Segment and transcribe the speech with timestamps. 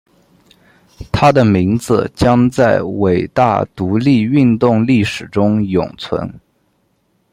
[1.11, 6.27] 他的名字将在伟大独立运动历史中永存。